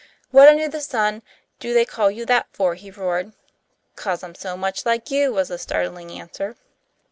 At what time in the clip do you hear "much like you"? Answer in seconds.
4.57-5.31